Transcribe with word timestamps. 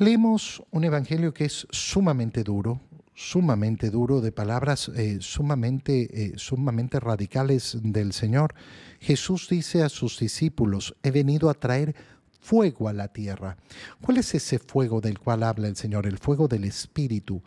Leemos 0.00 0.62
un 0.70 0.84
evangelio 0.84 1.34
que 1.34 1.46
es 1.46 1.66
sumamente 1.72 2.44
duro, 2.44 2.80
sumamente 3.16 3.90
duro, 3.90 4.20
de 4.20 4.30
palabras 4.30 4.92
eh, 4.94 5.18
sumamente, 5.20 6.08
eh, 6.12 6.32
sumamente 6.36 7.00
radicales 7.00 7.76
del 7.82 8.12
Señor. 8.12 8.54
Jesús 9.00 9.48
dice 9.50 9.82
a 9.82 9.88
sus 9.88 10.20
discípulos, 10.20 10.94
he 11.02 11.10
venido 11.10 11.50
a 11.50 11.54
traer 11.54 11.96
fuego 12.40 12.88
a 12.88 12.92
la 12.92 13.08
tierra. 13.08 13.56
¿Cuál 14.00 14.18
es 14.18 14.36
ese 14.36 14.60
fuego 14.60 15.00
del 15.00 15.18
cual 15.18 15.42
habla 15.42 15.66
el 15.66 15.74
Señor? 15.74 16.06
El 16.06 16.18
fuego 16.18 16.46
del 16.46 16.62
Espíritu. 16.62 17.42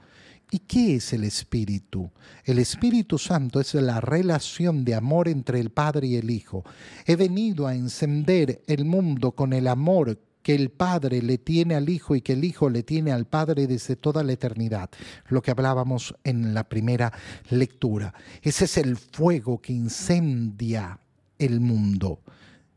¿Y 0.51 0.59
qué 0.59 0.95
es 0.95 1.13
el 1.13 1.23
Espíritu? 1.23 2.11
El 2.43 2.59
Espíritu 2.59 3.17
Santo 3.17 3.61
es 3.61 3.73
la 3.75 4.01
relación 4.01 4.83
de 4.83 4.95
amor 4.95 5.29
entre 5.29 5.61
el 5.61 5.69
Padre 5.69 6.07
y 6.07 6.15
el 6.17 6.29
Hijo. 6.29 6.65
He 7.05 7.15
venido 7.15 7.65
a 7.65 7.75
encender 7.75 8.61
el 8.67 8.83
mundo 8.83 9.31
con 9.31 9.53
el 9.53 9.69
amor 9.69 10.19
que 10.41 10.55
el 10.55 10.69
Padre 10.69 11.21
le 11.21 11.37
tiene 11.37 11.75
al 11.75 11.89
Hijo 11.89 12.15
y 12.15 12.21
que 12.21 12.33
el 12.33 12.43
Hijo 12.43 12.69
le 12.69 12.83
tiene 12.83 13.11
al 13.11 13.25
Padre 13.25 13.67
desde 13.67 13.95
toda 13.95 14.23
la 14.23 14.33
eternidad, 14.33 14.89
lo 15.27 15.41
que 15.41 15.51
hablábamos 15.51 16.15
en 16.23 16.53
la 16.53 16.67
primera 16.67 17.11
lectura. 17.49 18.13
Ese 18.41 18.65
es 18.65 18.77
el 18.77 18.97
fuego 18.97 19.61
que 19.61 19.73
incendia 19.73 20.99
el 21.37 21.59
mundo, 21.59 22.21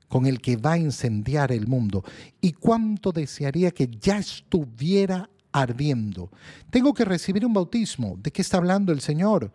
con 0.09 0.27
el 0.27 0.41
que 0.41 0.57
va 0.57 0.73
a 0.73 0.79
incendiar 0.79 1.53
el 1.53 1.67
mundo. 1.67 2.05
Y 2.41 2.53
cuánto 2.53 3.13
desearía 3.13 3.71
que 3.71 3.89
ya 3.89 4.19
estuviera 4.19 5.29
ardiendo. 5.53 6.31
Tengo 6.71 6.93
que 6.93 7.05
recibir 7.05 7.47
un 7.47 7.53
bautismo. 7.53 8.19
¿De 8.21 8.31
qué 8.33 8.43
está 8.43 8.57
hablando 8.57 8.93
el 8.93 9.01
Señor? 9.01 9.53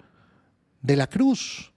De 0.81 0.95
la 0.95 1.07
cruz 1.07 1.73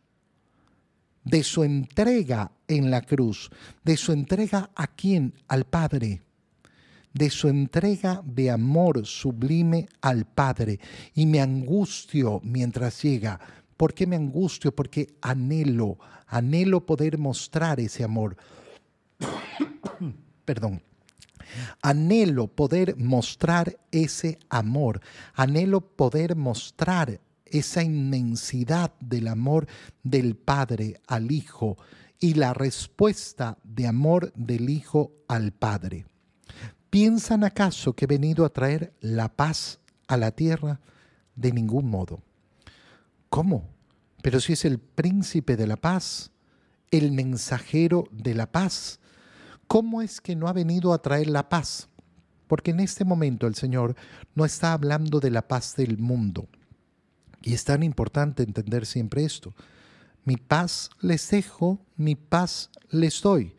de 1.25 1.43
su 1.43 1.65
entrega 1.65 2.53
en 2.69 2.91
la 2.91 3.03
cruz, 3.03 3.51
de 3.85 3.97
su 3.97 4.13
entrega 4.13 4.71
a 4.75 4.87
quién? 4.87 5.35
Al 5.49 5.65
Padre, 5.65 6.23
de 7.15 7.31
su 7.31 7.49
entrega 7.49 8.23
de 8.25 8.51
amor 8.51 9.05
sublime 9.07 9.89
al 10.01 10.25
Padre. 10.25 10.81
Y 11.15 11.27
me 11.27 11.41
angustio 11.41 12.41
mientras 12.43 13.03
llega. 13.03 13.39
¿Por 13.77 13.95
qué 13.95 14.07
me 14.07 14.17
angustio? 14.17 14.75
Porque 14.75 15.15
anhelo, 15.21 15.99
anhelo 16.27 16.85
poder 16.87 17.19
mostrar 17.19 17.81
ese 17.81 18.05
amor. 18.05 18.37
Perdón. 20.45 20.83
Anhelo 21.83 22.47
poder 22.47 22.97
mostrar 22.97 23.79
ese 23.91 24.39
amor. 24.49 25.01
Anhelo 25.35 25.81
poder 25.81 26.35
mostrar 26.35 27.21
esa 27.53 27.83
inmensidad 27.83 28.93
del 28.99 29.29
amor 29.29 29.69
del 30.03 30.35
Padre 30.35 31.01
al 31.07 31.31
Hijo 31.31 31.77
y 32.19 32.35
la 32.35 32.55
respuesta 32.55 33.59
de 33.63 33.87
amor 33.87 34.33
del 34.35 34.71
Hijo 34.71 35.13
al 35.29 35.53
Padre. 35.53 36.07
¿Piensan 36.91 37.45
acaso 37.45 37.95
que 37.95 38.07
he 38.07 38.09
venido 38.09 38.45
a 38.45 38.53
traer 38.53 38.93
la 39.01 39.29
paz 39.29 39.79
a 40.09 40.17
la 40.17 40.31
tierra? 40.31 40.81
De 41.37 41.53
ningún 41.53 41.89
modo. 41.89 42.23
¿Cómo? 43.29 43.65
Pero 44.23 44.41
si 44.41 44.53
es 44.53 44.65
el 44.65 44.79
príncipe 44.79 45.57
de 45.57 45.67
la 45.67 45.77
paz, 45.77 46.31
el 46.91 47.13
mensajero 47.13 48.05
de 48.13 48.35
la 48.35 48.51
paz, 48.51 49.01
¿cómo 49.67 50.03
es 50.03 50.21
que 50.21 50.37
no 50.37 50.49
ha 50.49 50.53
venido 50.53 50.93
a 50.93 51.03
traer 51.03 51.29
la 51.29 51.49
paz? 51.49 51.89
Porque 52.47 52.71
en 52.71 52.81
este 52.81 53.05
momento 53.05 53.47
el 53.47 53.55
Señor 53.55 53.97
no 54.35 54.45
está 54.45 54.75
hablando 54.75 55.19
de 55.19 55.31
la 55.31 55.49
paz 55.49 55.75
del 55.75 55.99
mundo, 55.99 56.49
y 57.43 57.55
es 57.55 57.65
tan 57.65 57.83
importante 57.83 58.43
entender 58.43 58.87
siempre 58.87 59.25
esto. 59.25 59.55
Mi 60.25 60.37
paz 60.37 60.91
les 61.01 61.29
dejo, 61.31 61.81
mi 61.97 62.15
paz 62.15 62.71
les 62.91 63.21
doy, 63.21 63.57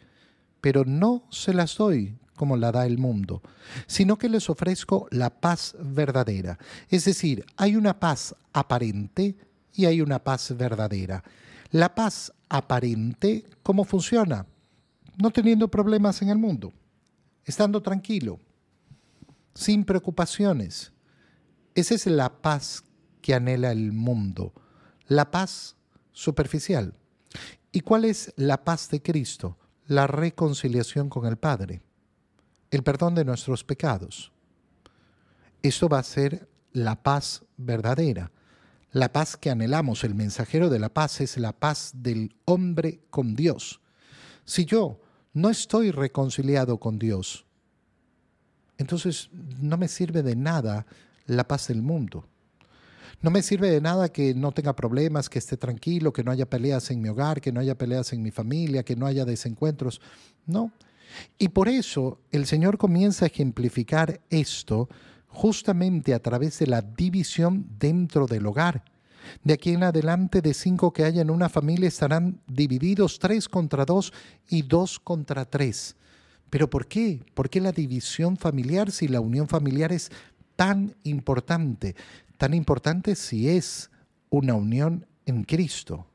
pero 0.62 0.86
no 0.86 1.28
se 1.30 1.54
las 1.54 1.76
doy 1.76 2.18
como 2.36 2.58
la 2.58 2.72
da 2.72 2.86
el 2.86 2.98
mundo, 2.98 3.42
sino 3.86 4.18
que 4.18 4.30
les 4.30 4.50
ofrezco 4.50 5.08
la 5.12 5.30
paz 5.30 5.76
verdadera. 5.80 6.58
Es 6.90 7.06
decir, 7.06 7.46
hay 7.58 7.76
una 7.76 8.00
paz 8.00 8.36
aparente 8.54 9.36
y 9.74 9.86
hay 9.86 10.02
una 10.02 10.20
paz 10.20 10.56
verdadera. 10.56 11.24
La 11.72 11.94
paz 11.94 12.34
aparente, 12.50 13.46
¿cómo 13.62 13.84
funciona? 13.84 14.46
No 15.22 15.32
teniendo 15.32 15.68
problemas 15.70 16.22
en 16.22 16.30
el 16.30 16.38
mundo, 16.38 16.72
estando 17.46 17.82
tranquilo, 17.82 18.40
sin 19.54 19.84
preocupaciones. 19.84 20.92
Esa 21.76 21.96
es 21.96 22.06
la 22.08 22.30
paz 22.42 22.84
que 23.24 23.34
anhela 23.34 23.72
el 23.72 23.94
mundo, 23.94 24.54
la 25.08 25.32
paz 25.32 25.78
superficial. 26.12 26.94
¿Y 27.72 27.80
cuál 27.80 28.06
es 28.06 28.34
la 28.36 28.64
paz 28.64 28.90
de 28.90 29.02
Cristo? 29.02 29.58
La 29.88 30.06
reconciliación 30.06 31.10
con 31.10 31.26
el 31.26 31.38
Padre, 31.38 31.82
el 32.70 32.84
perdón 32.84 33.16
de 33.16 33.26
nuestros 33.26 33.64
pecados. 33.64 34.32
Esto 35.64 35.88
va 35.88 36.00
a 36.00 36.04
ser 36.04 36.50
la 36.74 37.02
paz 37.02 37.44
verdadera, 37.56 38.32
la 38.92 39.14
paz 39.14 39.38
que 39.38 39.50
anhelamos. 39.50 40.04
El 40.04 40.16
mensajero 40.16 40.70
de 40.70 40.80
la 40.80 40.90
paz 40.90 41.22
es 41.22 41.38
la 41.38 41.54
paz 41.54 41.92
del 41.96 42.36
hombre 42.44 43.00
con 43.10 43.36
Dios. 43.36 43.80
Si 44.44 44.66
yo 44.66 45.00
no 45.32 45.50
estoy 45.50 45.92
reconciliado 45.92 46.78
con 46.78 47.00
Dios, 47.00 47.46
entonces 48.78 49.30
no 49.32 49.78
me 49.78 49.88
sirve 49.88 50.24
de 50.24 50.36
nada 50.36 50.86
la 51.26 51.48
paz 51.48 51.70
del 51.70 51.82
mundo. 51.82 52.28
No 53.22 53.32
me 53.32 53.42
sirve 53.42 53.70
de 53.70 53.82
nada 53.82 54.10
que 54.10 54.34
no 54.34 54.52
tenga 54.52 54.76
problemas, 54.76 55.30
que 55.30 55.40
esté 55.40 55.58
tranquilo, 55.58 56.12
que 56.12 56.24
no 56.24 56.32
haya 56.32 56.50
peleas 56.50 56.92
en 56.92 57.02
mi 57.02 57.10
hogar, 57.10 57.40
que 57.40 57.52
no 57.52 57.60
haya 57.60 57.78
peleas 57.78 58.12
en 58.14 58.22
mi 58.22 58.32
familia, 58.32 58.84
que 58.84 58.96
no 58.96 59.06
haya 59.06 59.26
desencuentros. 59.26 60.02
No. 60.46 60.72
Y 61.38 61.50
por 61.50 61.70
eso 61.70 62.20
el 62.32 62.46
Señor 62.46 62.78
comienza 62.78 63.26
a 63.26 63.28
ejemplificar 63.28 64.22
esto 64.30 64.90
justamente 65.28 66.14
a 66.14 66.20
través 66.20 66.60
de 66.60 66.68
la 66.68 66.82
división 66.82 67.66
dentro 67.80 68.28
del 68.28 68.46
hogar. 68.46 68.84
De 69.44 69.54
aquí 69.54 69.72
en 69.72 69.84
adelante, 69.84 70.42
de 70.42 70.54
cinco 70.54 70.92
que 70.92 71.06
haya 71.06 71.22
en 71.22 71.30
una 71.30 71.50
familia, 71.50 71.88
estarán 71.88 72.42
divididos 72.48 73.20
tres 73.20 73.48
contra 73.48 73.86
dos 73.86 74.14
y 74.50 74.64
dos 74.64 75.00
contra 75.00 75.46
tres. 75.46 75.96
¿Pero 76.50 76.70
por 76.70 76.88
qué? 76.88 77.22
¿Por 77.34 77.50
qué 77.50 77.62
la 77.62 77.72
división 77.72 78.38
familiar 78.38 78.92
si 78.92 79.08
la 79.08 79.22
unión 79.22 79.48
familiar 79.48 79.92
es 79.92 80.12
tan 80.56 80.96
importante? 81.04 81.96
Tan 82.38 82.54
importante 82.54 83.16
si 83.16 83.50
es 83.50 83.90
una 84.30 84.54
unión 84.56 85.06
en 85.26 85.44
Cristo. 85.44 86.08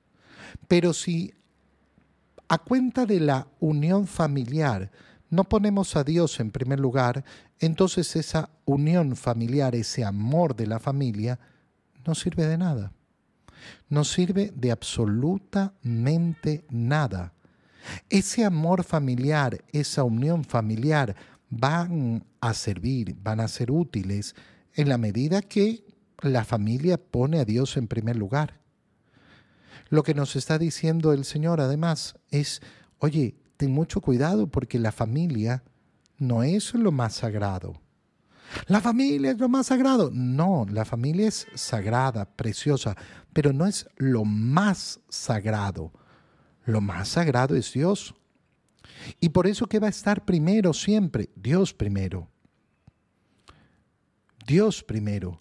Pero 0.67 0.93
si 0.93 1.35
a 2.49 2.59
cuenta 2.59 3.07
de 3.07 3.21
la 3.21 3.47
unión 3.61 4.07
familiar 4.07 4.91
no 5.31 5.45
ponemos 5.45 5.95
a 5.97 6.05
Dios 6.05 6.41
en 6.41 6.51
primer 6.51 6.81
lugar, 6.81 7.25
entonces 7.59 8.17
esa 8.17 8.51
unión 8.65 9.15
familiar, 9.17 9.75
ese 9.75 10.05
amor 10.05 10.57
de 10.57 10.67
la 10.67 10.79
familia, 10.79 11.39
no 12.07 12.15
sirve 12.15 12.47
de 12.47 12.57
nada. 12.57 12.93
No 13.89 14.05
sirve 14.05 14.53
de 14.55 14.71
absolutamente 14.71 16.65
nada. 16.71 17.35
Ese 18.09 18.45
amor 18.45 18.85
familiar, 18.85 19.63
esa 19.73 20.05
unión 20.05 20.45
familiar 20.45 21.15
van 21.51 22.25
a 22.41 22.55
servir, 22.55 23.17
van 23.23 23.41
a 23.41 23.49
ser 23.49 23.71
útiles 23.71 24.35
en 24.75 24.89
la 24.89 24.99
medida 24.99 25.43
que 25.43 25.85
la 26.23 26.45
familia 26.45 26.99
pone 26.99 27.41
a 27.41 27.45
Dios 27.45 27.77
en 27.77 27.89
primer 27.89 28.17
lugar. 28.17 28.61
Lo 29.89 30.03
que 30.03 30.15
nos 30.15 30.37
está 30.37 30.59
diciendo 30.59 31.13
el 31.13 31.25
Señor 31.25 31.61
además 31.61 32.17
es, 32.31 32.61
oye, 32.99 33.37
ten 33.57 33.73
mucho 33.73 34.01
cuidado 34.01 34.49
porque 34.49 34.79
la 34.79 34.93
familia 34.93 35.63
no 36.19 36.43
es 36.43 36.75
lo 36.75 36.93
más 36.93 37.15
sagrado. 37.15 37.81
La 38.67 38.81
familia 38.81 39.31
es 39.31 39.39
lo 39.39 39.49
más 39.49 39.67
sagrado. 39.67 40.11
No, 40.13 40.67
la 40.71 40.85
familia 40.85 41.29
es 41.29 41.47
sagrada, 41.55 42.25
preciosa, 42.25 42.97
pero 43.33 43.53
no 43.53 43.67
es 43.67 43.89
lo 43.97 44.25
más 44.25 45.01
sagrado. 45.09 45.93
Lo 46.65 46.81
más 46.81 47.09
sagrado 47.09 47.57
es 47.57 47.73
Dios. 47.73 48.15
Y 49.21 49.31
por 49.31 49.47
eso 49.47 49.67
que 49.67 49.79
va 49.79 49.87
a 49.87 49.91
estar 49.91 50.25
primero 50.25 50.73
siempre, 50.73 51.31
Dios 51.37 51.73
primero. 51.73 52.29
Dios 54.47 54.83
primero. 54.83 55.41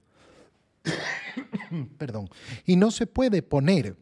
Perdón. 1.98 2.30
Y 2.66 2.76
no 2.76 2.92
se 2.92 3.08
puede 3.08 3.42
poner 3.42 3.98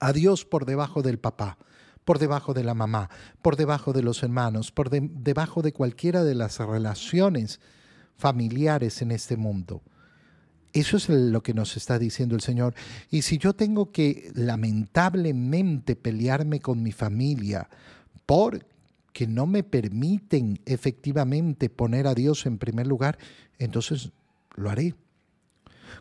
a 0.00 0.12
Dios 0.12 0.44
por 0.44 0.66
debajo 0.66 1.02
del 1.02 1.18
papá, 1.18 1.58
por 2.04 2.18
debajo 2.18 2.54
de 2.54 2.64
la 2.64 2.74
mamá, 2.74 3.08
por 3.40 3.56
debajo 3.56 3.92
de 3.92 4.02
los 4.02 4.22
hermanos, 4.22 4.72
por 4.72 4.90
debajo 4.90 5.62
de 5.62 5.72
cualquiera 5.72 6.24
de 6.24 6.34
las 6.34 6.58
relaciones 6.58 7.60
familiares 8.16 9.02
en 9.02 9.12
este 9.12 9.36
mundo. 9.36 9.82
Eso 10.72 10.96
es 10.96 11.08
lo 11.08 11.42
que 11.42 11.54
nos 11.54 11.76
está 11.76 11.98
diciendo 11.98 12.34
el 12.34 12.40
Señor. 12.40 12.74
Y 13.10 13.22
si 13.22 13.36
yo 13.38 13.52
tengo 13.52 13.92
que 13.92 14.30
lamentablemente 14.34 15.96
pelearme 15.96 16.60
con 16.60 16.82
mi 16.82 16.92
familia 16.92 17.68
porque 18.24 19.26
no 19.28 19.46
me 19.46 19.62
permiten 19.62 20.60
efectivamente 20.64 21.68
poner 21.68 22.06
a 22.06 22.14
Dios 22.14 22.46
en 22.46 22.58
primer 22.58 22.86
lugar, 22.86 23.18
entonces 23.58 24.12
lo 24.56 24.70
haré 24.70 24.94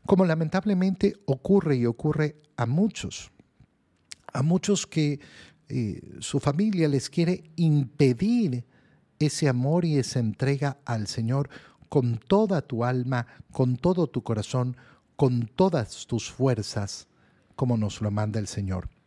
como 0.06 0.26
lamentablemente 0.26 1.16
ocurre 1.26 1.78
y 1.78 1.86
ocurre 1.86 2.36
a 2.58 2.66
muchos, 2.66 3.32
a 4.34 4.44
muchos 4.44 4.88
que 4.88 5.20
eh, 5.70 6.02
su 6.20 6.40
familia 6.40 6.88
les 6.88 7.10
quiere 7.10 7.44
impedir 7.56 8.66
ese 9.20 9.50
amor 9.50 9.86
y 9.86 9.98
esa 9.98 10.20
entrega 10.20 10.78
al 10.86 11.08
Señor 11.08 11.50
con 11.90 12.18
toda 12.18 12.62
tu 12.62 12.86
alma, 12.86 13.28
con 13.52 13.78
todo 13.78 14.08
tu 14.08 14.24
corazón, 14.24 14.78
con 15.16 15.48
todas 15.48 16.08
tus 16.08 16.32
fuerzas, 16.32 17.08
como 17.56 17.78
nos 17.78 18.02
lo 18.02 18.12
manda 18.12 18.40
el 18.40 18.48
Señor. 18.48 18.90